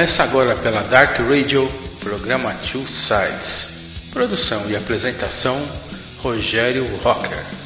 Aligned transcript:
Começa 0.00 0.22
agora 0.22 0.56
pela 0.56 0.80
Dark 0.84 1.18
Radio, 1.18 1.70
programa 2.00 2.54
Two 2.54 2.88
Sides. 2.88 3.68
Produção 4.10 4.62
e 4.70 4.74
apresentação: 4.74 5.60
Rogério 6.22 6.86
Rocker. 7.02 7.59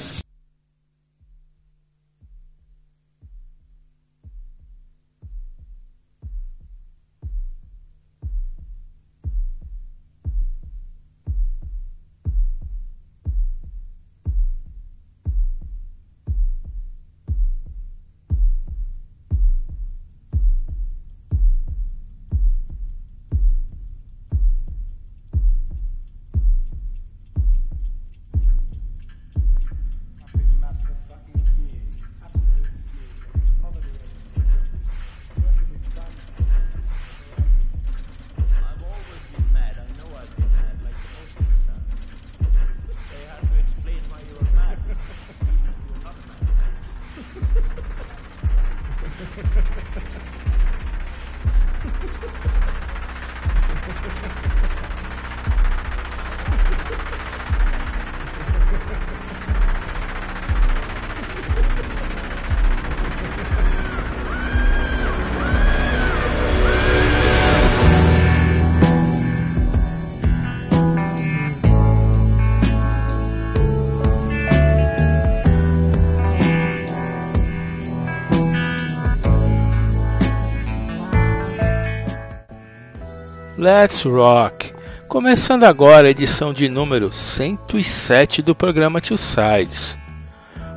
Let's 83.64 84.02
Rock! 84.02 84.74
Começando 85.08 85.64
agora 85.64 86.06
a 86.06 86.10
edição 86.10 86.52
de 86.52 86.68
número 86.68 87.10
107 87.10 88.42
do 88.42 88.54
programa 88.54 89.00
Two 89.00 89.16
Sides. 89.16 89.96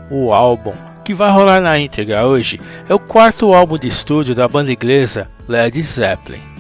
O 0.10 0.32
álbum 0.32 0.72
que 1.04 1.14
vai 1.14 1.30
rolar 1.30 1.60
na 1.60 1.78
íntegra 1.78 2.26
hoje 2.26 2.62
é 2.88 2.94
o 2.94 3.00
quarto 3.00 3.54
álbum 3.54 3.78
de 3.78 3.90
estúdio 3.90 4.34
da 4.34 4.48
banda 4.48 4.72
inglesa 4.72 5.30
Led 5.50 5.84
Zeppelin. 5.84 6.57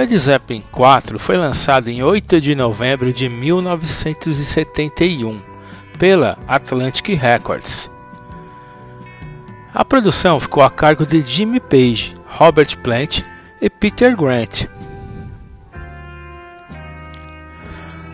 Led 0.00 0.18
Zeppelin 0.18 0.64
4 0.72 1.18
foi 1.18 1.36
lançado 1.36 1.90
em 1.90 2.02
8 2.02 2.40
de 2.40 2.54
novembro 2.54 3.12
de 3.12 3.28
1971 3.28 5.42
pela 5.98 6.38
Atlantic 6.48 7.08
Records. 7.08 7.90
A 9.74 9.84
produção 9.84 10.40
ficou 10.40 10.62
a 10.62 10.70
cargo 10.70 11.04
de 11.04 11.20
Jimmy 11.20 11.60
Page, 11.60 12.16
Robert 12.26 12.78
Plant 12.78 13.20
e 13.60 13.68
Peter 13.68 14.16
Grant. 14.16 14.64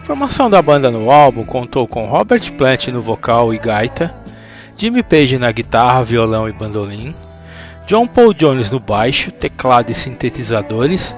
A 0.00 0.02
formação 0.02 0.50
da 0.50 0.60
banda 0.60 0.91
no 0.91 1.08
álbum 1.08 1.44
contou 1.44 1.86
com 1.86 2.06
Robert 2.06 2.52
Plant 2.54 2.88
no 2.88 3.00
vocal 3.00 3.54
e 3.54 3.58
gaita, 3.58 4.12
Jimmy 4.76 5.04
Page 5.04 5.38
na 5.38 5.52
guitarra, 5.52 6.02
violão 6.02 6.48
e 6.48 6.52
bandolim, 6.52 7.14
John 7.86 8.08
Paul 8.08 8.34
Jones 8.34 8.72
no 8.72 8.80
baixo, 8.80 9.30
teclado 9.30 9.92
e 9.92 9.94
sintetizadores 9.94 11.14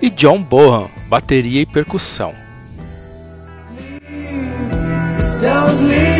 e 0.00 0.10
John 0.10 0.42
Bohan, 0.42 0.88
bateria 1.08 1.60
e 1.60 1.66
percussão. 1.66 2.34
Don't 5.40 5.88
leave 5.88 6.15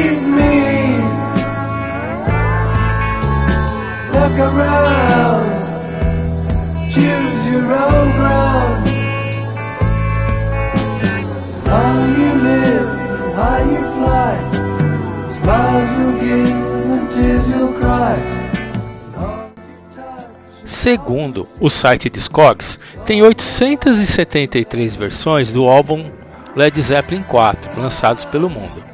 Segundo 20.86 21.48
o 21.58 21.68
site 21.68 22.08
Discogs, 22.08 22.78
tem 23.04 23.20
873 23.20 24.94
versões 24.94 25.50
do 25.50 25.66
álbum 25.66 26.08
Led 26.54 26.80
Zeppelin 26.80 27.24
4 27.24 27.80
lançados 27.80 28.24
pelo 28.24 28.48
mundo. 28.48 28.84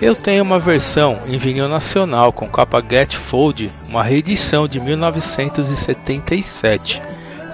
Eu 0.00 0.16
tenho 0.16 0.42
uma 0.42 0.58
versão 0.58 1.20
em 1.26 1.36
vinil 1.36 1.68
nacional 1.68 2.32
com 2.32 2.48
capa 2.48 2.82
Fold, 3.10 3.70
uma 3.86 4.02
reedição 4.02 4.66
de 4.66 4.80
1977, 4.80 7.02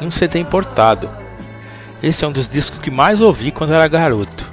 em 0.00 0.06
um 0.06 0.12
CD 0.12 0.38
importado. 0.38 1.10
Esse 2.00 2.24
é 2.24 2.28
um 2.28 2.32
dos 2.32 2.46
discos 2.46 2.78
que 2.78 2.88
mais 2.88 3.20
ouvi 3.20 3.50
quando 3.50 3.74
era 3.74 3.88
garoto. 3.88 4.48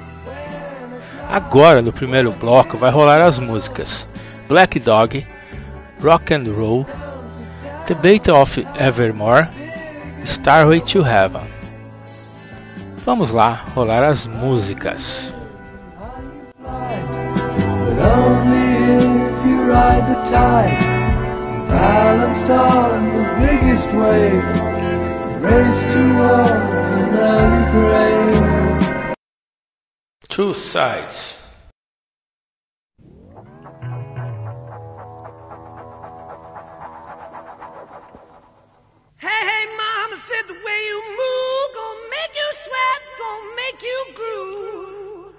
Agora, 1.30 1.80
no 1.80 1.92
primeiro 1.92 2.32
bloco, 2.32 2.76
vai 2.76 2.90
rolar 2.90 3.24
as 3.24 3.38
músicas 3.38 4.08
Black 4.48 4.80
Dog, 4.80 5.24
Rock 6.02 6.34
and 6.34 6.52
Roll, 6.52 6.84
The 7.88 7.94
Bait 7.94 8.28
of 8.28 8.58
Evermore, 8.76 9.48
Starway 10.22 10.86
to 10.88 11.02
Heaven. 11.02 11.48
Vamos 12.98 13.30
lá 13.30 13.64
rolar 13.74 14.04
as 14.04 14.26
músicas. 14.26 15.32
Two 30.28 30.52
only 30.52 31.37
you 40.86 41.02
move, 41.20 41.68
gonna 41.74 42.10
make 42.10 42.34
you 42.40 42.50
sweat, 42.64 43.02
gonna 43.20 43.56
make 43.56 43.82
you 43.82 44.04
groove. 44.18 45.34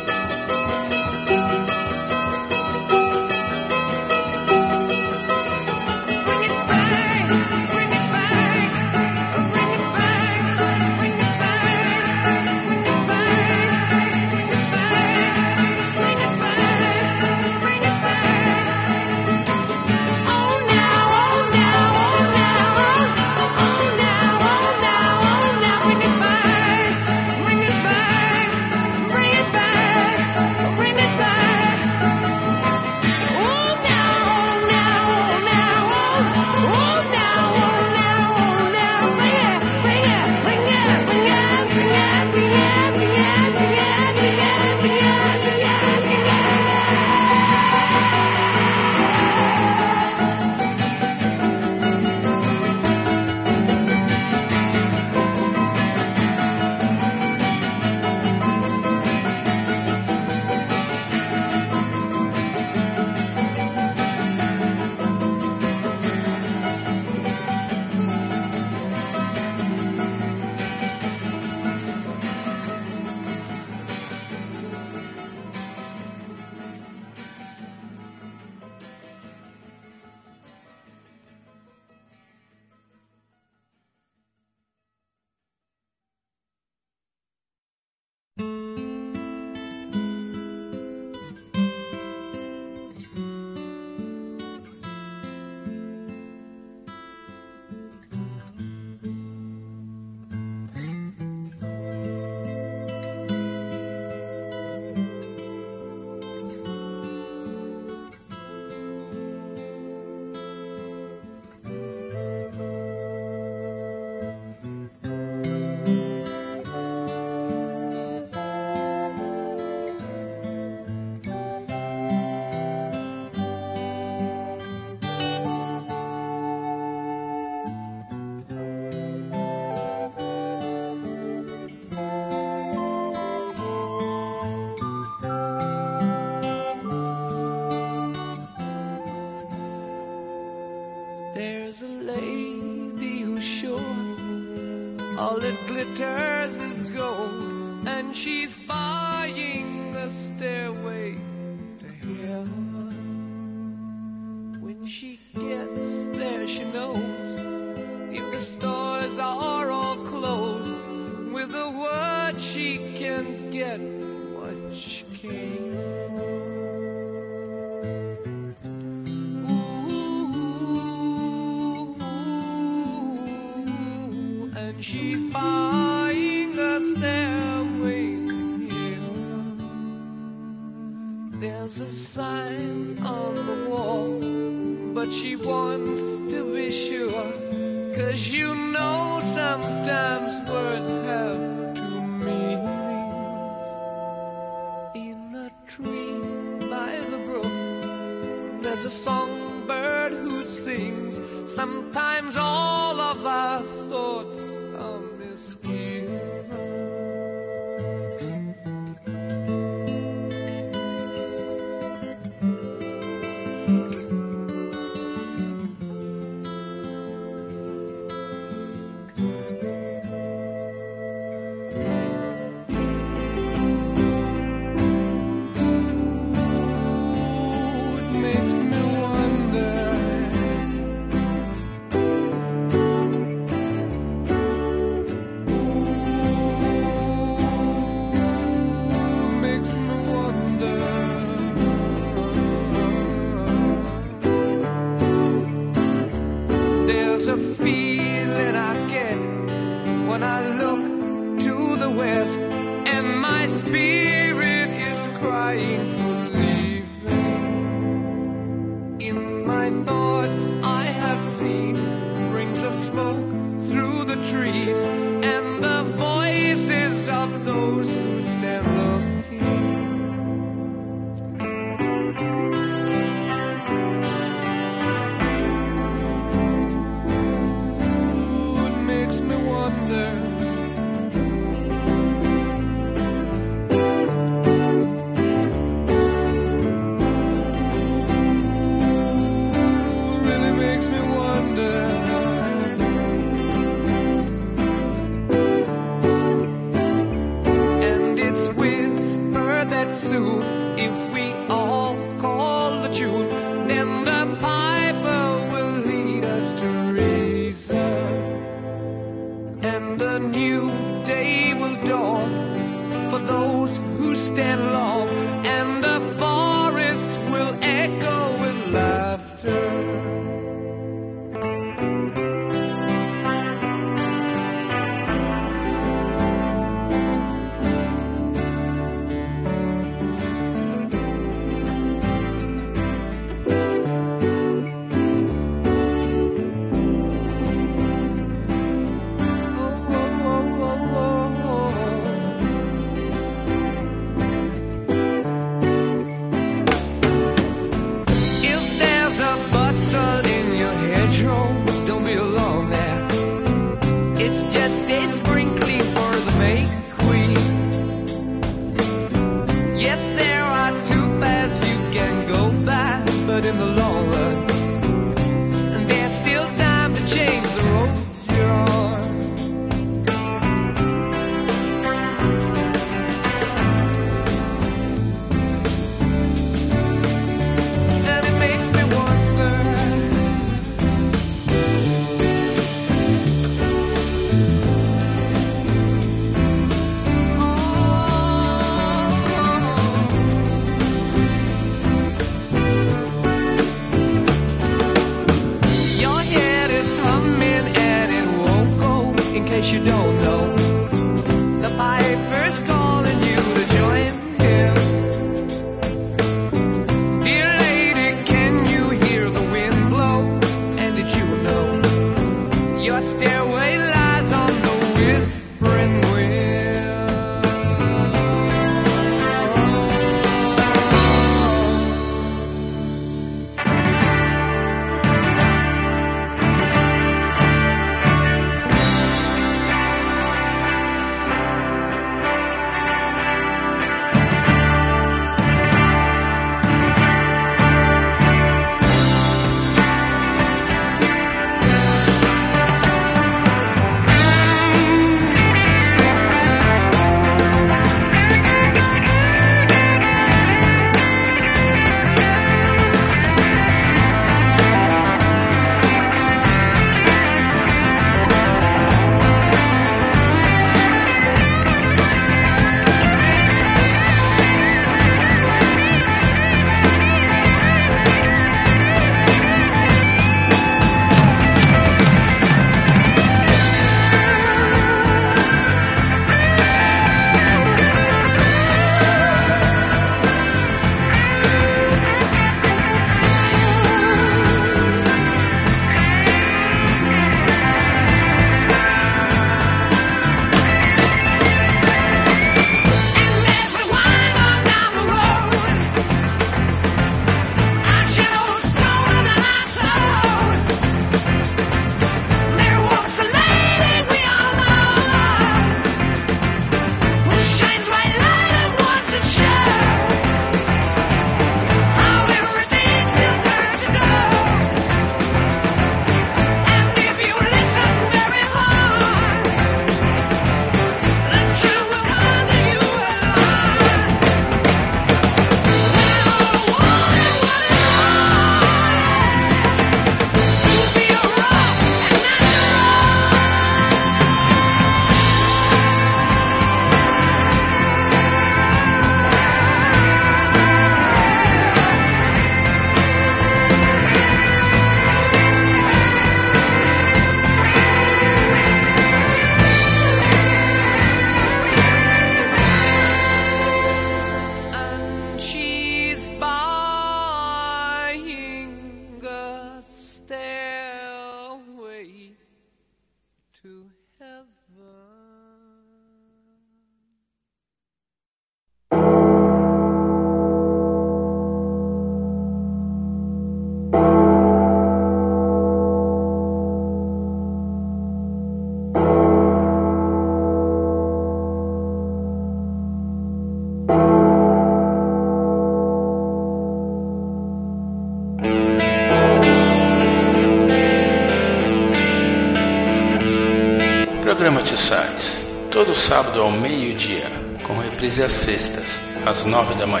Às 599.25 599.45
nove 599.45 599.75
da 599.75 599.85
manhã. 599.85 600.00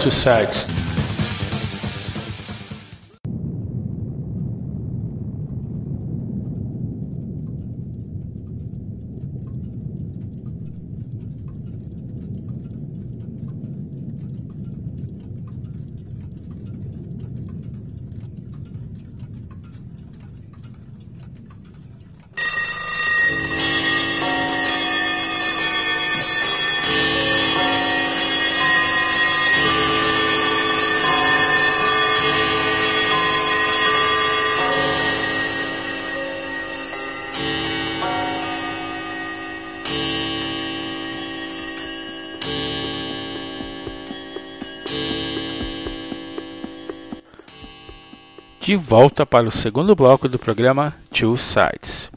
to 0.00 0.10
sites. 0.10 0.79
De 48.70 48.76
volta 48.76 49.26
para 49.26 49.48
o 49.48 49.50
segundo 49.50 49.96
bloco 49.96 50.28
do 50.28 50.38
programa 50.38 50.94
Two 51.10 51.36
Sides. 51.36 52.08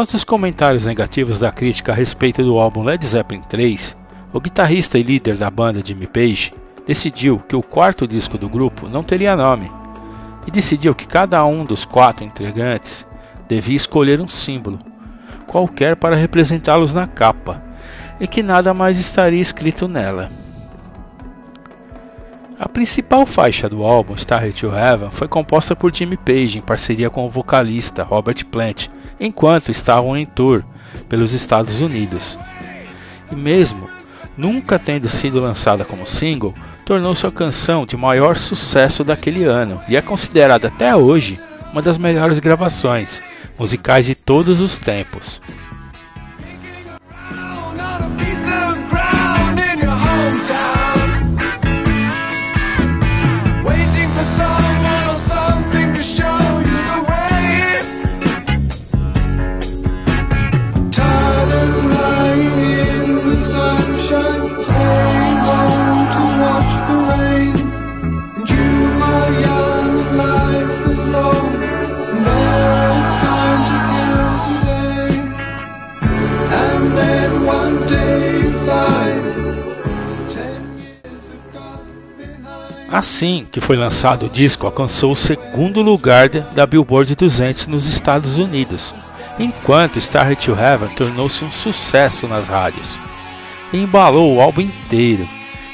Após 0.00 0.14
os 0.14 0.24
comentários 0.24 0.86
negativos 0.86 1.38
da 1.38 1.52
crítica 1.52 1.92
a 1.92 1.94
respeito 1.94 2.42
do 2.42 2.58
álbum 2.58 2.82
Led 2.82 3.04
Zeppelin 3.04 3.42
3, 3.42 3.94
o 4.32 4.40
guitarrista 4.40 4.98
e 4.98 5.02
líder 5.02 5.36
da 5.36 5.50
banda 5.50 5.82
Jimmy 5.84 6.06
Page 6.06 6.54
decidiu 6.86 7.38
que 7.46 7.54
o 7.54 7.62
quarto 7.62 8.08
disco 8.08 8.38
do 8.38 8.48
grupo 8.48 8.88
não 8.88 9.02
teria 9.02 9.36
nome 9.36 9.70
e 10.46 10.50
decidiu 10.50 10.94
que 10.94 11.06
cada 11.06 11.44
um 11.44 11.66
dos 11.66 11.84
quatro 11.84 12.24
integrantes 12.24 13.06
devia 13.46 13.76
escolher 13.76 14.22
um 14.22 14.28
símbolo 14.28 14.78
qualquer 15.46 15.96
para 15.96 16.16
representá-los 16.16 16.94
na 16.94 17.06
capa 17.06 17.62
e 18.18 18.26
que 18.26 18.42
nada 18.42 18.72
mais 18.72 18.98
estaria 18.98 19.42
escrito 19.42 19.86
nela. 19.86 20.30
A 22.58 22.66
principal 22.66 23.26
faixa 23.26 23.68
do 23.68 23.84
álbum, 23.84 24.14
Starry 24.14 24.54
to 24.54 24.74
Heaven, 24.74 25.10
foi 25.10 25.28
composta 25.28 25.76
por 25.76 25.94
Jimmy 25.94 26.16
Page 26.16 26.56
em 26.56 26.62
parceria 26.62 27.10
com 27.10 27.26
o 27.26 27.28
vocalista 27.28 28.02
Robert 28.02 28.46
Plant, 28.46 28.88
enquanto 29.20 29.70
estavam 29.70 30.16
em 30.16 30.24
tour 30.24 30.64
pelos 31.08 31.32
Estados 31.32 31.80
Unidos. 31.80 32.38
E 33.30 33.34
mesmo 33.36 33.88
nunca 34.36 34.78
tendo 34.78 35.08
sido 35.08 35.40
lançada 35.40 35.84
como 35.84 36.06
single, 36.06 36.54
tornou-se 36.86 37.26
a 37.26 37.30
canção 37.30 37.84
de 37.84 37.96
maior 37.96 38.36
sucesso 38.36 39.04
daquele 39.04 39.44
ano 39.44 39.80
e 39.88 39.96
é 39.96 40.02
considerada 40.02 40.68
até 40.68 40.96
hoje 40.96 41.38
uma 41.70 41.82
das 41.82 41.98
melhores 41.98 42.38
gravações 42.38 43.22
musicais 43.58 44.06
de 44.06 44.14
todos 44.14 44.60
os 44.60 44.78
tempos. 44.78 45.40
Assim 82.90 83.46
que 83.48 83.60
foi 83.60 83.76
lançado 83.76 84.26
o 84.26 84.28
disco, 84.28 84.66
alcançou 84.66 85.12
o 85.12 85.16
segundo 85.16 85.80
lugar 85.80 86.28
da 86.28 86.66
Billboard 86.66 87.14
200 87.14 87.68
nos 87.68 87.86
Estados 87.86 88.36
Unidos, 88.36 88.92
enquanto 89.38 90.00
Starry 90.00 90.34
to 90.34 90.50
Heaven 90.58 90.88
tornou-se 90.96 91.44
um 91.44 91.52
sucesso 91.52 92.26
nas 92.26 92.48
rádios. 92.48 92.98
Embalou 93.72 94.34
o 94.34 94.40
álbum 94.40 94.62
inteiro, 94.62 95.28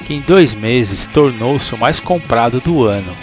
que 0.07 0.12
em 0.12 0.20
dois 0.20 0.52
meses 0.52 1.07
tornou-se 1.07 1.74
o 1.74 1.79
mais 1.79 1.98
comprado 1.98 2.61
do 2.61 2.85
ano. 2.85 3.16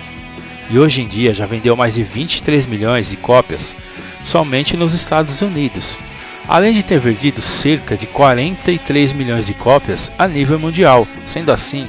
E 0.72 0.80
hoje 0.80 1.04
em 1.04 1.08
dia 1.08 1.32
já 1.32 1.46
vendeu 1.46 1.76
mais 1.76 1.94
de 1.94 2.04
23 2.04 2.66
milhões 2.66 3.12
de 3.12 3.18
cópias 3.18 3.76
somente 4.24 4.76
nos 4.76 4.96
Estados 4.96 5.40
Unidos, 5.44 6.00
além 6.48 6.74
de 6.74 6.82
ter 6.82 6.98
vendido 6.98 7.44
cerca 7.44 7.96
de 7.96 8.08
43 8.08 9.14
milhões 9.14 9.46
de 9.46 9.54
cópias 9.54 10.12
a 10.18 10.28
nível 10.28 10.58
mundial, 10.58 11.08
sendo 11.28 11.52
assim 11.52 11.88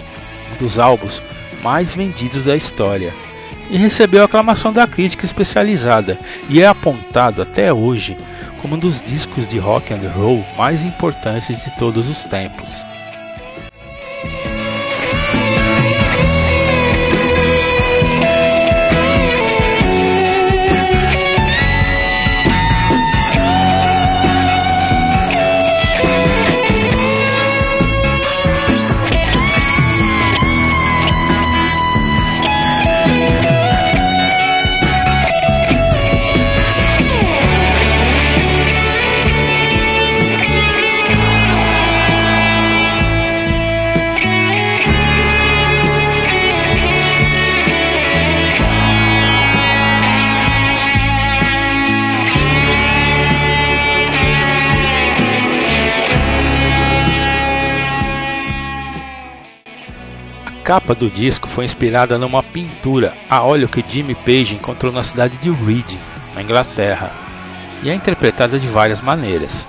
um 0.52 0.62
dos 0.62 0.78
álbuns 0.78 1.22
mais 1.64 1.94
vendidos 1.94 2.44
da 2.44 2.54
história. 2.54 3.14
E 3.70 3.78
recebeu 3.78 4.22
aclamação 4.22 4.70
da 4.70 4.86
crítica 4.86 5.24
especializada 5.24 6.18
e 6.50 6.60
é 6.60 6.66
apontado 6.66 7.40
até 7.40 7.72
hoje 7.72 8.16
como 8.60 8.76
um 8.76 8.78
dos 8.78 9.00
discos 9.00 9.46
de 9.46 9.58
rock 9.58 9.92
and 9.92 10.08
roll 10.14 10.44
mais 10.56 10.84
importantes 10.84 11.64
de 11.64 11.76
todos 11.78 12.08
os 12.08 12.22
tempos. 12.24 12.93
Capa 60.74 60.92
do 60.92 61.08
disco 61.08 61.48
foi 61.48 61.64
inspirada 61.64 62.18
numa 62.18 62.42
pintura 62.42 63.14
a 63.30 63.40
óleo 63.40 63.68
que 63.68 63.84
Jimmy 63.86 64.12
Page 64.12 64.56
encontrou 64.56 64.92
na 64.92 65.04
cidade 65.04 65.38
de 65.38 65.48
Reading, 65.48 66.00
na 66.34 66.42
Inglaterra, 66.42 67.12
e 67.80 67.88
é 67.88 67.94
interpretada 67.94 68.58
de 68.58 68.66
várias 68.66 69.00
maneiras. 69.00 69.68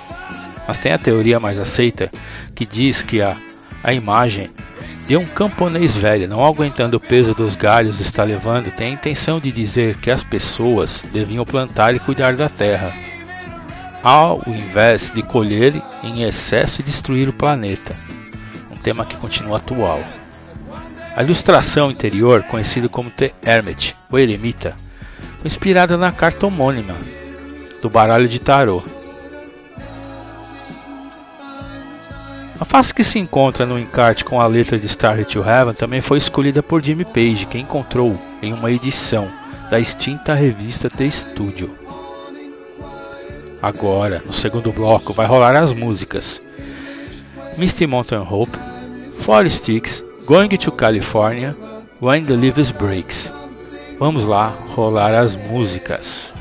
Mas 0.66 0.78
tem 0.78 0.90
a 0.90 0.98
teoria 0.98 1.38
mais 1.38 1.60
aceita 1.60 2.10
que 2.56 2.66
diz 2.66 3.04
que 3.04 3.22
a, 3.22 3.36
a 3.84 3.92
imagem 3.92 4.50
de 5.06 5.16
um 5.16 5.24
camponês 5.24 5.94
velho 5.94 6.26
não 6.26 6.44
aguentando 6.44 6.96
o 6.96 7.00
peso 7.00 7.32
dos 7.34 7.54
galhos 7.54 8.00
está 8.00 8.24
levando 8.24 8.74
tem 8.74 8.88
a 8.88 8.94
intenção 8.94 9.38
de 9.38 9.52
dizer 9.52 9.98
que 9.98 10.10
as 10.10 10.24
pessoas 10.24 11.04
deviam 11.12 11.44
plantar 11.44 11.94
e 11.94 12.00
cuidar 12.00 12.34
da 12.34 12.48
terra, 12.48 12.92
ao 14.02 14.42
invés 14.44 15.12
de 15.14 15.22
colher 15.22 15.80
em 16.02 16.24
excesso 16.24 16.80
e 16.80 16.84
destruir 16.84 17.28
o 17.28 17.32
planeta, 17.32 17.94
um 18.72 18.76
tema 18.76 19.04
que 19.04 19.14
continua 19.14 19.58
atual. 19.58 20.00
A 21.16 21.22
ilustração 21.22 21.90
interior, 21.90 22.42
conhecida 22.42 22.90
como 22.90 23.08
The 23.08 23.32
Hermit, 23.42 23.96
o 24.10 24.18
Eremita, 24.18 24.76
foi 25.38 25.46
inspirada 25.46 25.96
na 25.96 26.12
carta 26.12 26.46
homônima 26.46 26.94
do 27.80 27.88
baralho 27.88 28.28
de 28.28 28.38
tarô. 28.38 28.82
A 32.60 32.66
face 32.66 32.92
que 32.92 33.02
se 33.02 33.18
encontra 33.18 33.64
no 33.64 33.78
encarte 33.78 34.26
com 34.26 34.38
a 34.38 34.46
letra 34.46 34.78
de 34.78 34.84
Starry 34.84 35.24
to 35.24 35.42
Heaven 35.42 35.72
também 35.72 36.02
foi 36.02 36.18
escolhida 36.18 36.62
por 36.62 36.84
Jimmy 36.84 37.06
Page, 37.06 37.46
que 37.46 37.58
encontrou 37.58 38.20
em 38.42 38.52
uma 38.52 38.70
edição 38.70 39.26
da 39.70 39.80
extinta 39.80 40.34
revista 40.34 40.90
The 40.90 41.08
Studio. 41.08 41.74
Agora, 43.62 44.22
no 44.26 44.34
segundo 44.34 44.70
bloco, 44.70 45.14
vai 45.14 45.26
rolar 45.26 45.56
as 45.56 45.72
músicas 45.72 46.42
Misty 47.56 47.86
Mountain 47.86 48.20
Hope, 48.20 48.58
Four 49.22 49.48
Sticks, 49.48 50.04
Going 50.26 50.48
to 50.48 50.72
California, 50.72 51.52
When 52.00 52.26
the 52.26 52.34
Leaves 52.34 52.72
Breaks. 52.72 53.30
Vamos 53.96 54.26
lá 54.26 54.48
rolar 54.74 55.14
as 55.14 55.36
músicas. 55.36 56.34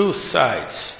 Two 0.00 0.14
Sides. 0.14 0.99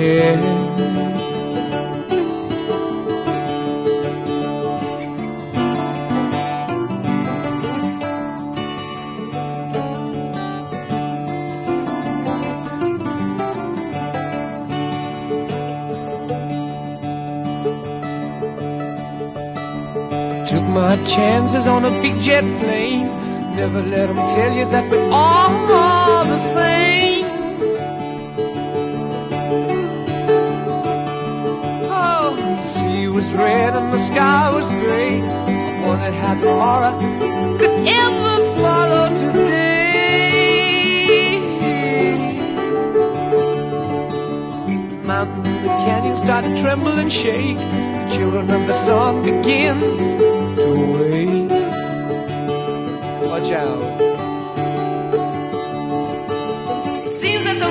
Took 0.00 0.08
my 20.68 20.96
chances 21.04 21.66
on 21.66 21.84
a 21.84 21.90
big 22.00 22.18
jet 22.22 22.42
plane. 22.58 23.06
Never 23.54 23.82
let 23.82 24.06
them 24.06 24.16
tell 24.16 24.52
you 24.56 24.64
that 24.70 24.90
we're 24.90 25.10
all 25.12 26.24
the 26.24 26.38
same. 26.38 26.89
Red 33.34 33.74
and 33.74 33.92
the 33.92 33.98
sky 33.98 34.50
was 34.52 34.70
gray. 34.70 35.20
Wondered 35.86 36.14
how 36.14 36.34
tomorrow 36.38 36.92
could 37.58 37.88
ever 37.88 38.36
follow 38.60 39.08
today. 39.14 39.70
Mountains 45.04 45.48
and 45.48 45.64
the 45.64 45.68
canyons 45.84 46.20
start 46.20 46.44
to 46.44 46.56
tremble 46.58 46.98
and 46.98 47.12
shake. 47.12 47.56
The 47.56 48.10
children 48.16 48.50
of 48.50 48.66
the 48.66 48.76
sun 48.76 49.22
begin 49.22 49.78
to 50.56 50.68
wake. 50.94 51.50
Watch 53.28 53.50
out. 53.52 54.00
It 57.06 57.12
seems 57.12 57.44
that 57.44 57.58
the 57.58 57.70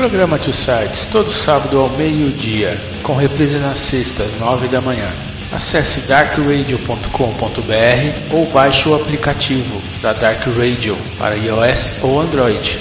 Programa 0.00 0.38
Two 0.38 0.54
Sides, 0.54 1.04
todo 1.12 1.30
sábado 1.30 1.78
ao 1.78 1.90
meio-dia, 1.90 2.80
com 3.02 3.14
reprise 3.14 3.58
na 3.58 3.74
sexta, 3.74 4.22
às 4.22 4.38
nove 4.38 4.66
da 4.66 4.80
manhã. 4.80 5.06
Acesse 5.52 6.00
darkradio.com.br 6.00 8.34
ou 8.34 8.46
baixe 8.46 8.88
o 8.88 8.94
aplicativo 8.94 9.78
da 10.00 10.14
Dark 10.14 10.40
Radio 10.56 10.96
para 11.18 11.36
iOS 11.36 11.90
ou 12.02 12.18
Android. 12.18 12.78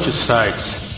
much 0.00 0.14
sites. 0.14 0.89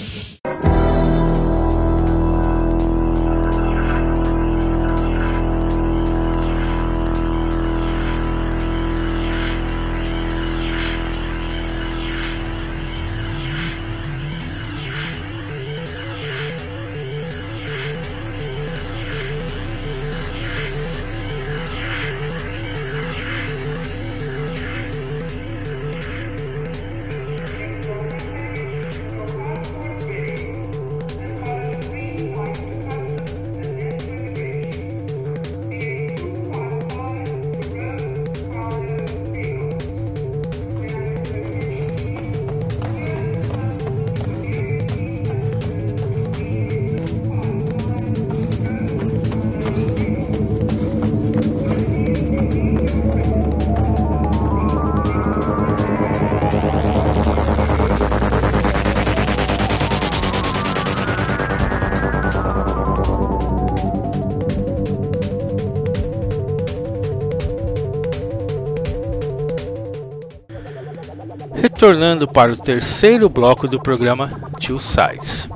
Retornando 71.83 72.29
para 72.29 72.53
o 72.53 72.57
terceiro 72.57 73.29
bloco 73.29 73.67
do 73.67 73.81
programa 73.81 74.29
Two 74.65 74.79
Sides. 74.79 75.49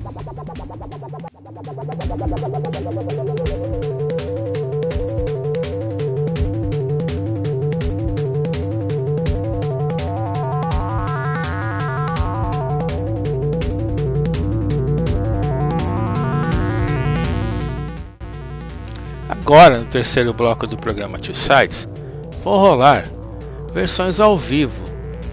Agora, 19.28 19.78
no 19.78 19.84
terceiro 19.84 20.34
bloco 20.34 20.66
do 20.66 20.76
programa 20.76 21.20
Two 21.20 21.36
Sides, 21.36 21.88
vou 22.42 22.58
rolar 22.58 23.04
versões 23.72 24.18
ao 24.18 24.36
vivo 24.36 24.85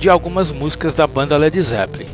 de 0.04 0.10
algumas 0.10 0.52
músicas 0.52 0.96
da 0.96 1.08
banda 1.08 1.38
Led 1.38 1.62
Zeppelin. 1.62 2.10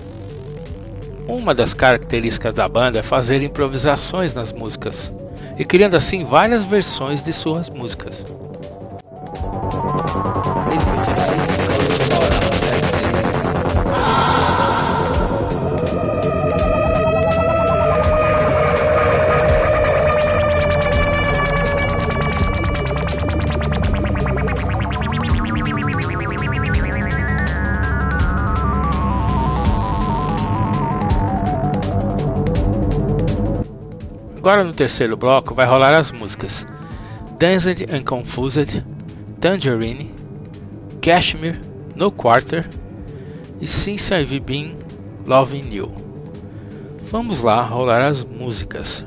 Uma 1.27 1.55
das 1.55 1.73
características 1.73 2.53
da 2.53 2.69
banda 2.69 2.99
é 2.99 3.01
fazer 3.01 3.41
improvisações 3.41 4.31
nas 4.31 4.53
músicas 4.53 5.11
e 5.57 5.65
criando 5.65 5.95
assim 5.95 6.23
várias 6.23 6.63
versões 6.63 7.23
de 7.23 7.33
suas 7.33 7.67
músicas. 7.67 7.99
Agora 34.50 34.64
no 34.64 34.74
terceiro 34.74 35.16
bloco 35.16 35.54
vai 35.54 35.68
rolar 35.68 35.93
as 35.93 36.12
músicas 36.12 36.66
Danced 37.38 37.84
and 37.84 38.02
Confused, 38.02 38.84
Tangerine, 39.39 40.12
Cashmere, 41.00 41.62
No 41.95 42.12
Quarter 42.12 42.68
e 43.62 43.68
Since 43.68 44.12
I've 44.12 44.39
Been 44.39 44.76
Loving 45.28 45.72
You. 45.72 45.91
Vamos 47.12 47.41
lá 47.41 47.62
rolar 47.62 48.02
as 48.02 48.24
músicas. 48.24 49.06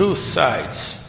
Two 0.00 0.14
Sides. 0.14 0.99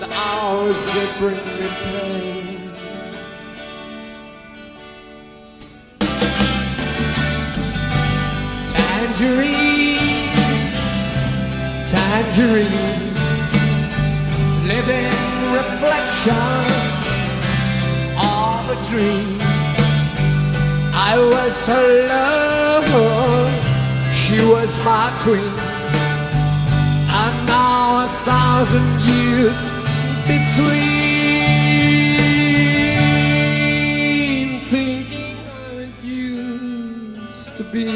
The 0.00 0.08
hours 0.12 0.86
that 0.92 1.18
bring 1.18 1.36
me 1.36 1.68
pain. 1.82 2.72
Tangerine, 8.72 10.32
tangerine, 11.86 13.14
living 14.66 15.12
reflection 15.52 16.66
of 18.18 18.68
a 18.68 18.76
dream. 18.90 19.38
I 20.92 21.16
was 21.32 21.66
her 21.68 22.08
lover, 22.08 23.50
she 24.12 24.40
was 24.40 24.84
my 24.84 25.12
queen. 25.22 25.65
Thousand 28.26 28.88
years 29.02 29.56
between 30.26 30.66
thinking 34.62 35.36
how 35.46 35.76
it 35.78 35.94
used 36.02 37.56
to 37.56 37.62
be. 37.62 37.86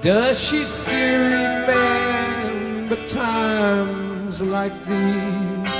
Does 0.00 0.40
she 0.40 0.66
still 0.66 1.22
remember 1.30 2.98
times 3.06 4.42
like 4.42 4.74
these? 4.86 5.70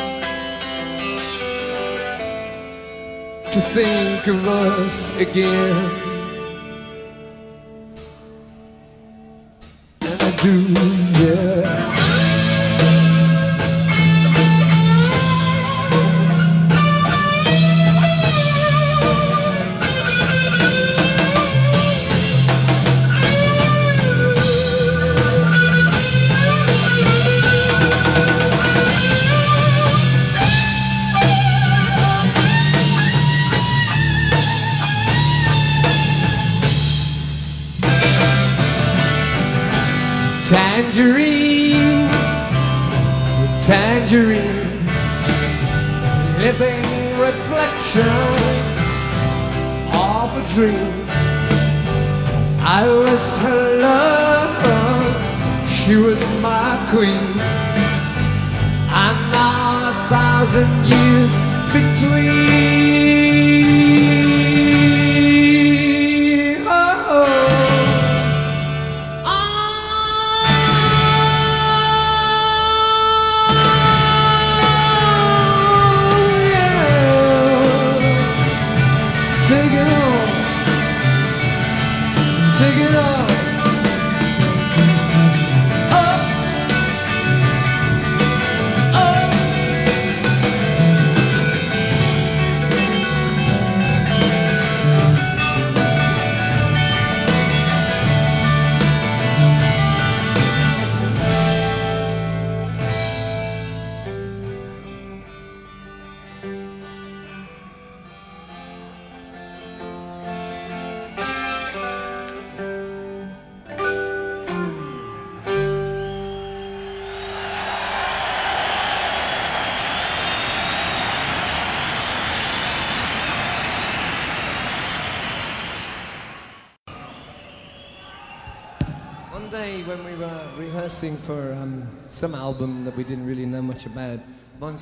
To 3.52 3.60
think 3.74 4.28
of 4.28 4.46
us 4.46 5.16
again. 5.18 6.12
Do, 10.42 11.11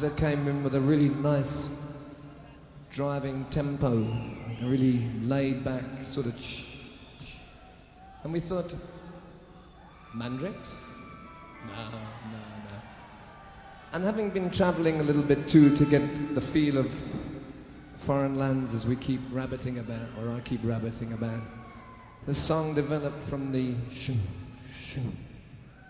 Bonzo 0.01 0.17
came 0.17 0.49
in 0.49 0.63
with 0.63 0.75
a 0.75 0.81
really 0.81 1.11
nice 1.11 1.79
driving 2.91 3.45
tempo, 3.51 3.99
a 4.63 4.65
really 4.65 5.07
laid 5.21 5.63
back 5.63 5.85
sort 6.03 6.25
of. 6.25 6.39
ch- 6.41 6.65
And 8.25 8.33
we 8.33 8.41
thought, 8.41 8.73
Mandrakes? 10.15 10.73
No, 11.67 11.91
no, 11.91 11.99
no. 12.33 12.77
And 13.93 14.03
having 14.03 14.31
been 14.31 14.51
traveling 14.51 15.01
a 15.01 15.03
little 15.03 15.23
bit 15.23 15.49
too 15.51 15.77
to 15.77 15.85
get 15.85 16.35
the 16.35 16.41
feel 16.41 16.79
of 16.79 16.95
foreign 17.99 18.37
lands 18.37 18.73
as 18.73 18.87
we 18.87 18.97
keep 18.97 19.21
rabbiting 19.31 19.81
about, 19.81 20.09
or 20.19 20.31
I 20.31 20.41
keep 20.41 20.61
rabbiting 20.65 21.13
about, 21.13 21.43
the 22.27 22.35
song 22.35 22.75
developed 22.75 23.21
from 23.21 23.53
the 23.53 23.75
shun, 23.93 24.19
shun, 24.75 25.15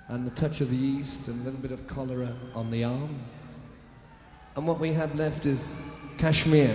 and 0.08 0.26
the 0.26 0.32
touch 0.32 0.60
of 0.60 0.70
the 0.70 0.76
east 0.76 1.28
and 1.28 1.40
a 1.42 1.44
little 1.44 1.60
bit 1.60 1.70
of 1.70 1.86
cholera 1.86 2.34
on 2.56 2.72
the 2.72 2.82
arm. 2.82 3.16
And 4.56 4.66
what 4.66 4.80
we 4.80 4.92
have 4.92 5.14
left 5.14 5.46
is 5.46 5.80
Kashmir. 6.18 6.74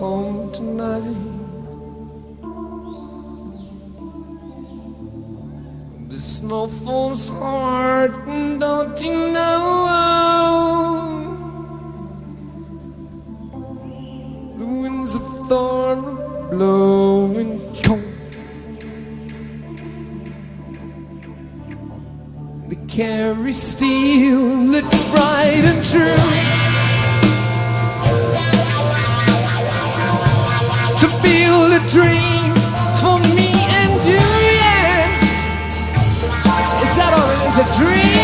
Home 0.00 0.50
tonight. 0.50 1.04
The 6.08 6.18
snow 6.18 6.68
falls 6.68 7.28
hard, 7.28 8.12
and 8.26 8.58
don't 8.58 8.98
you 9.02 9.12
know? 9.36 9.66
The 14.56 14.64
winds 14.64 15.14
of 15.16 15.48
thorn 15.48 16.00
blowing 16.50 17.60
cold. 17.84 18.32
They 22.68 22.80
carry 22.88 23.52
steel 23.52 24.56
that's 24.72 25.10
bright 25.10 25.64
and 25.72 25.84
true. 25.84 26.49
Dream? 37.80 38.19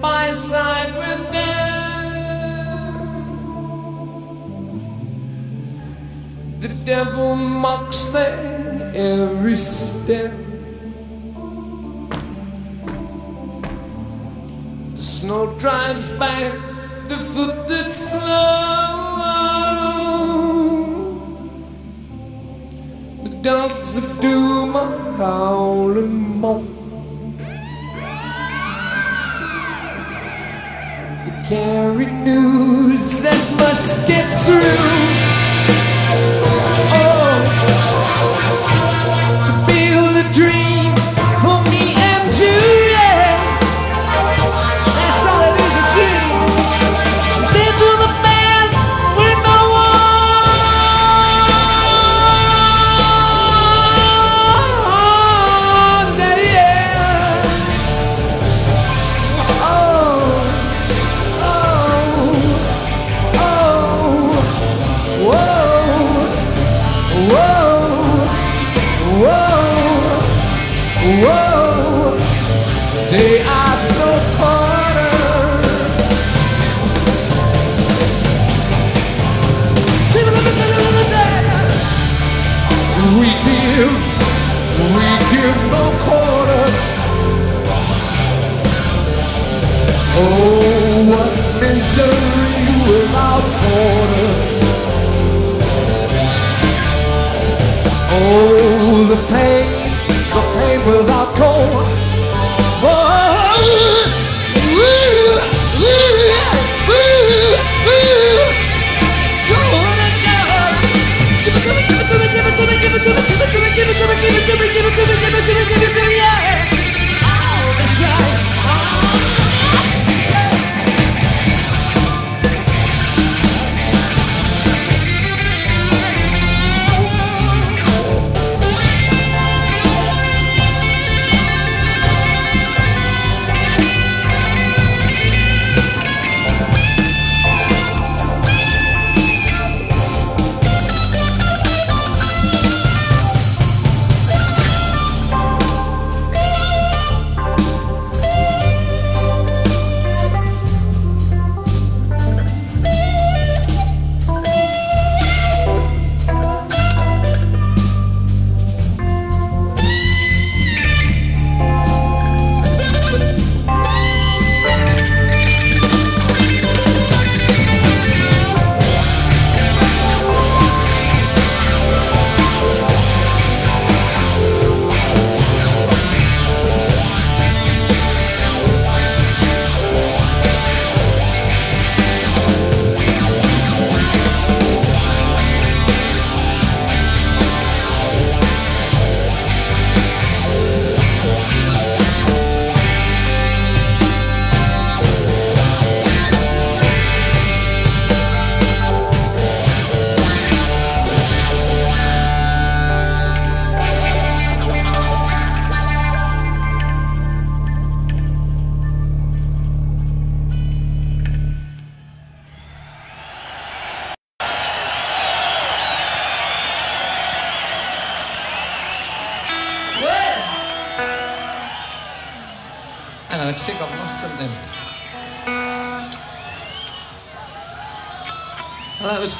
By 0.00 0.32
side 0.32 0.94
with 0.96 1.32
them. 1.32 1.70
The 6.60 6.68
devil 6.84 7.36
mocks 7.36 8.10
their 8.10 8.92
every 8.94 9.56
step. 9.56 10.32
The 14.94 15.02
snow 15.02 15.58
drives 15.58 16.14
back 16.16 16.52
the 17.08 17.16
foot 17.16 17.68
that's 17.68 17.96
slow. 18.10 18.59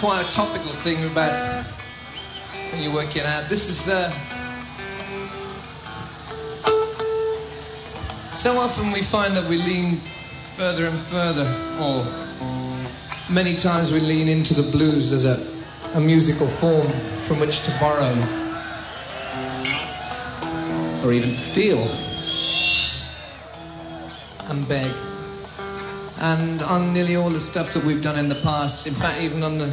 Quite 0.01 0.27
a 0.27 0.31
topical 0.31 0.73
thing 0.73 1.05
about 1.05 1.67
when 2.73 2.83
you're 2.83 2.95
working 2.95 3.21
out. 3.21 3.51
This 3.51 3.69
is, 3.69 3.87
uh, 3.87 4.11
so 8.35 8.57
often 8.59 8.93
we 8.93 9.03
find 9.03 9.37
that 9.37 9.47
we 9.47 9.59
lean 9.59 10.01
further 10.55 10.87
and 10.87 10.99
further, 10.99 11.45
or 11.79 12.07
many 13.29 13.57
times 13.57 13.93
we 13.93 14.01
lean 14.01 14.27
into 14.27 14.55
the 14.55 14.63
blues 14.71 15.13
as 15.13 15.27
a, 15.27 15.37
a 15.93 16.01
musical 16.01 16.47
form 16.47 16.91
from 17.25 17.39
which 17.39 17.61
to 17.65 17.71
borrow, 17.79 18.15
or 21.05 21.13
even 21.13 21.29
to 21.29 21.39
steal 21.39 21.83
and 24.49 24.67
beg. 24.67 25.10
And 26.21 26.61
on 26.61 26.93
nearly 26.93 27.17
all 27.17 27.31
the 27.31 27.41
stuff 27.41 27.73
that 27.73 27.83
we've 27.83 28.03
done 28.03 28.19
in 28.19 28.29
the 28.29 28.35
past, 28.43 28.87
in 28.87 28.93
fact, 28.93 29.23
even 29.23 29.43
on 29.43 29.57
the 29.57 29.73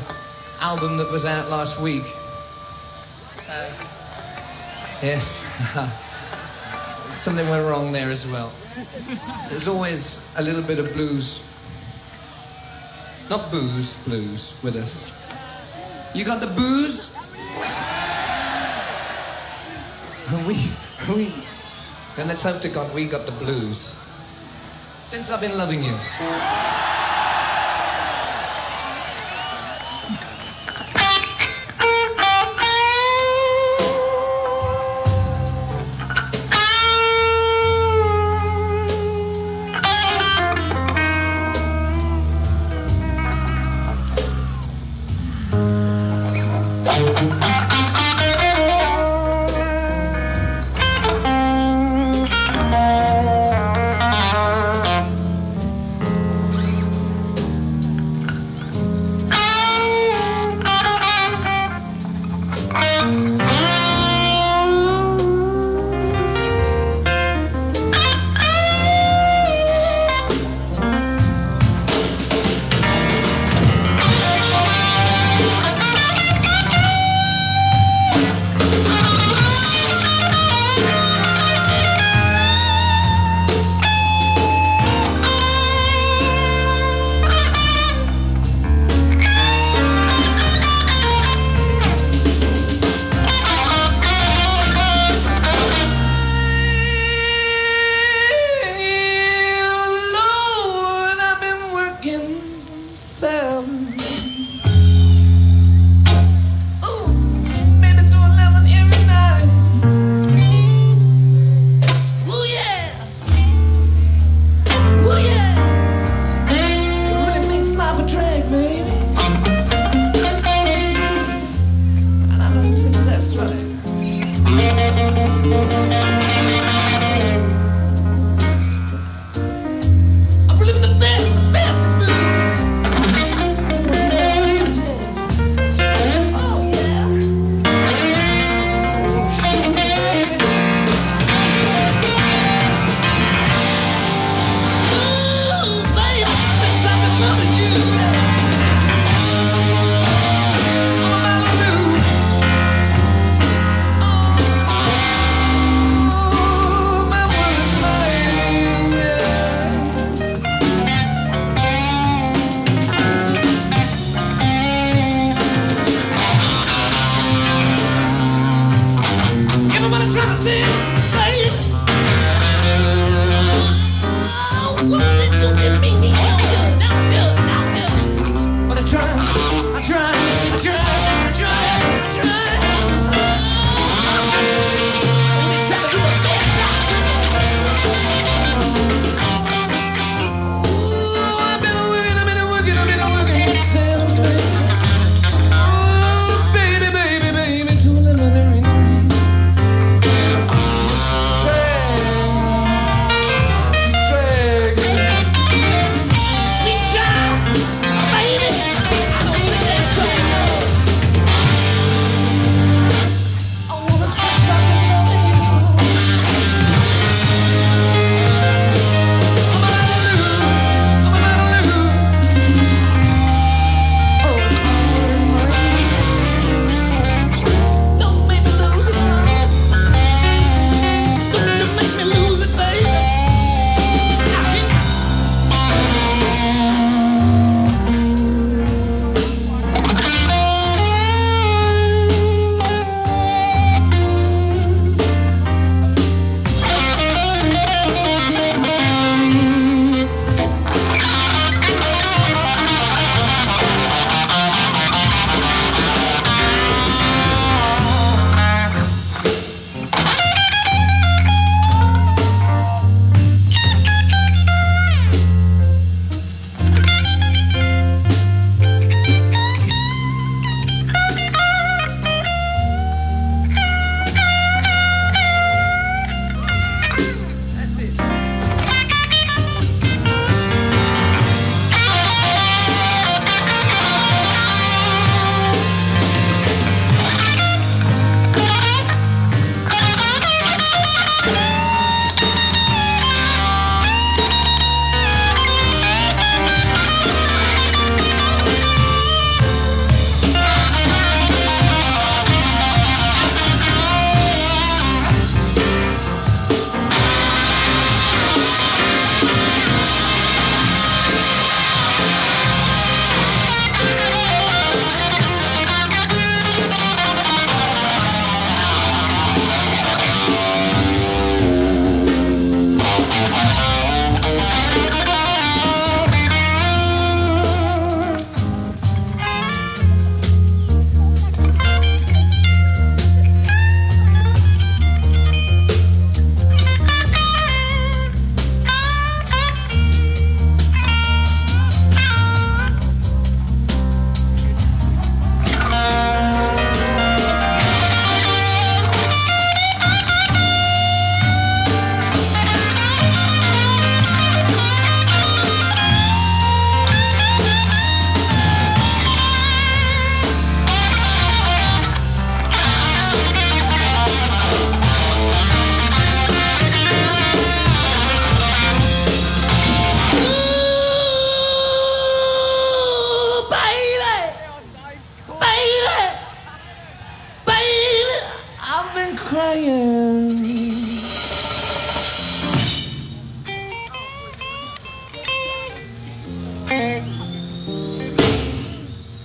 album 0.61 0.95
that 0.95 1.11
was 1.11 1.25
out 1.25 1.49
last 1.49 1.77
week. 1.81 2.05
Uh, 3.49 3.69
yes. 5.03 5.41
Something 7.15 7.49
went 7.49 7.67
wrong 7.67 7.91
there 7.91 8.11
as 8.11 8.25
well. 8.25 8.53
There's 9.49 9.67
always 9.67 10.21
a 10.37 10.41
little 10.41 10.61
bit 10.61 10.79
of 10.79 10.93
blues. 10.93 11.41
Not 13.29 13.51
booze, 13.51 13.95
blues 14.05 14.53
with 14.63 14.77
us. 14.77 15.11
You 16.15 16.23
got 16.23 16.39
the 16.39 16.47
booze? 16.47 17.11
we, 20.47 20.71
we. 21.13 21.33
Then 22.15 22.29
let's 22.29 22.41
hope 22.41 22.61
to 22.61 22.69
God 22.69 22.95
we 22.95 23.03
got 23.03 23.25
the 23.25 23.33
blues. 23.33 23.96
Since 25.07 25.31
I've 25.31 25.39
been 25.39 25.57
loving 25.57 25.81
you. 25.85 26.96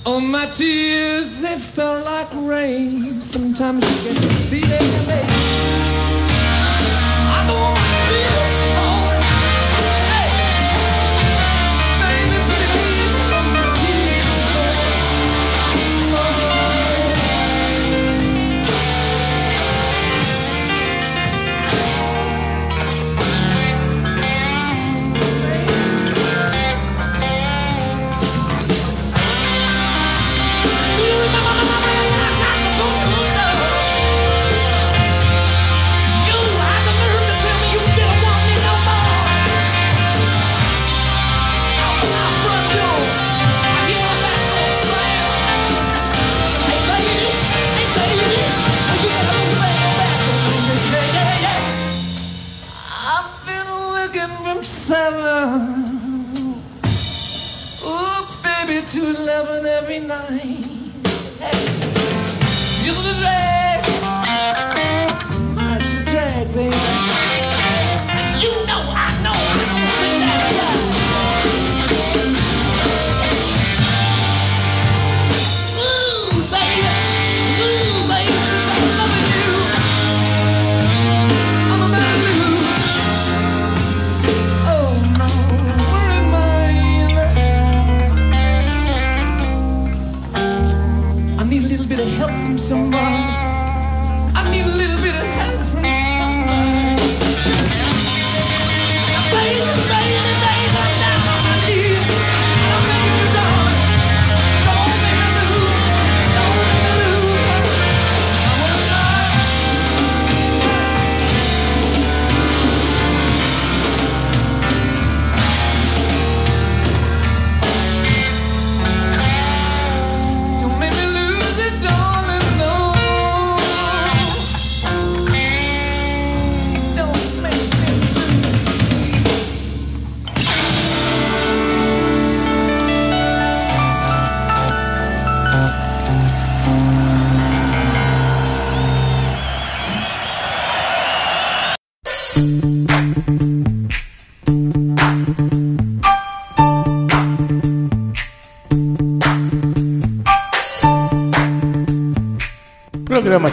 Oh, 0.04 0.18
my 0.18 0.46
tears, 0.46 1.38
they 1.38 1.56
fell 1.58 2.02
like 2.04 2.28
rain. 2.34 3.20
Sometimes 3.20 3.84
you 4.04 4.12
can 4.12 4.22
see 4.48 4.60
them. 4.60 5.41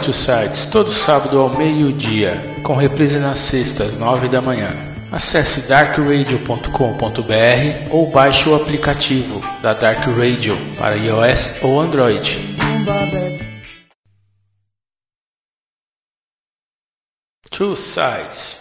Tio 0.00 0.14
Sites, 0.14 0.66
todo 0.66 0.90
sábado 0.90 1.38
ao 1.38 1.50
meio-dia, 1.50 2.54
com 2.62 2.74
reprise 2.74 3.18
nas 3.18 3.38
sextas, 3.38 3.98
nove 3.98 4.28
da 4.28 4.40
manhã. 4.40 4.70
Acesse 5.12 5.62
darkradio.com.br 5.62 7.90
ou 7.90 8.10
baixe 8.10 8.48
o 8.48 8.54
aplicativo 8.54 9.40
da 9.60 9.74
Dark 9.74 10.06
Radio 10.06 10.56
para 10.78 10.96
iOS 10.96 11.62
ou 11.62 11.80
Android. 11.80 12.38
Two 17.50 17.76
Sides. 17.76 18.59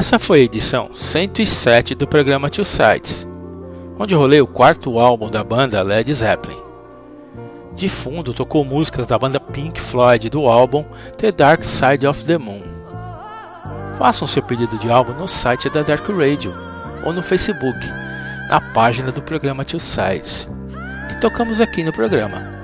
Essa 0.00 0.18
foi 0.18 0.40
a 0.40 0.44
edição 0.44 0.92
107 0.96 1.94
do 1.94 2.08
programa 2.08 2.48
Two 2.48 2.64
Sides, 2.64 3.28
onde 3.98 4.14
rolei 4.14 4.40
o 4.40 4.46
quarto 4.46 4.98
álbum 4.98 5.28
da 5.28 5.44
banda 5.44 5.82
Led 5.82 6.14
Zeppelin. 6.14 6.56
De 7.74 7.86
fundo 7.86 8.32
tocou 8.32 8.64
músicas 8.64 9.06
da 9.06 9.18
banda 9.18 9.38
Pink 9.38 9.78
Floyd 9.78 10.30
do 10.30 10.48
álbum 10.48 10.86
The 11.18 11.30
Dark 11.30 11.62
Side 11.62 12.06
of 12.06 12.24
the 12.24 12.38
Moon. 12.38 12.62
Façam 13.98 14.26
seu 14.26 14.42
pedido 14.42 14.78
de 14.78 14.90
álbum 14.90 15.12
no 15.12 15.28
site 15.28 15.68
da 15.68 15.82
Dark 15.82 16.08
Radio 16.08 16.50
ou 17.04 17.12
no 17.12 17.22
Facebook, 17.22 17.78
na 18.48 18.58
página 18.58 19.12
do 19.12 19.20
programa 19.20 19.66
Two 19.66 19.78
Sides, 19.78 20.48
que 21.10 21.20
tocamos 21.20 21.60
aqui 21.60 21.84
no 21.84 21.92
programa. 21.92 22.59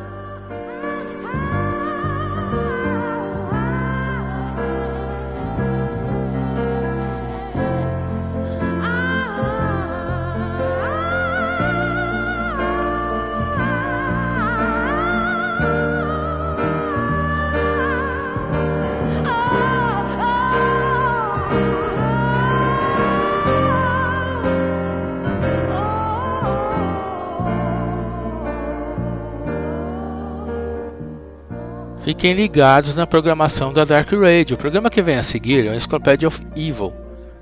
Fiquem 32.26 32.42
ligados 32.42 32.96
na 32.96 33.06
programação 33.06 33.72
da 33.72 33.84
Dark 33.84 34.10
Radio. 34.10 34.56
O 34.56 34.58
programa 34.58 34.90
que 34.90 35.00
vem 35.00 35.14
a 35.14 35.22
seguir 35.22 35.64
é 35.64 35.70
o 35.70 35.74
Encyclopedia 35.76 36.26
of 36.26 36.44
Evil, 36.56 36.92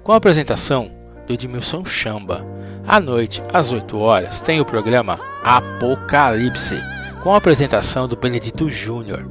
com 0.03 0.13
a 0.13 0.17
apresentação 0.17 0.91
do 1.27 1.33
Edmilson 1.33 1.87
Chamba. 1.87 2.47
À 2.87 3.01
noite, 3.01 3.43
às 3.51 3.73
8 3.73 3.99
horas, 3.99 4.43
tem 4.43 4.61
o 4.61 4.65
programa 4.67 5.19
Apocalipse, 5.43 6.77
com 7.23 7.33
a 7.33 7.39
apresentação 7.39 8.07
do 8.07 8.15
Benedito 8.15 8.69
Júnior. 8.69 9.27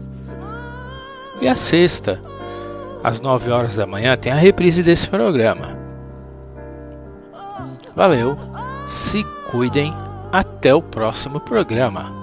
E 1.40 1.48
a 1.48 1.54
sexta, 1.54 2.20
às 3.04 3.22
9 3.22 3.52
horas 3.52 3.76
da 3.76 3.86
manhã, 3.86 4.18
tem 4.18 4.32
a 4.32 4.36
reprise 4.36 4.82
desse 4.82 5.08
programa. 5.08 5.78
Valeu, 7.96 8.36
se 8.88 9.24
cuidem, 9.52 9.94
até 10.32 10.74
o 10.74 10.82
próximo 10.82 11.40
programa. 11.40 12.23